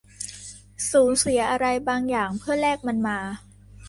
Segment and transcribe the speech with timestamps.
[0.91, 3.19] สูญเสียอะไรบางอย่างเพื่อแลกมันมา